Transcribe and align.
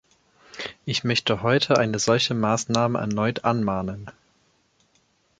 Ich 0.83 1.03
möchte 1.03 1.43
heute 1.43 1.77
eine 1.77 1.99
solche 1.99 2.33
Maßnahme 2.33 2.97
erneut 2.97 3.45
anmahnen. 3.45 4.09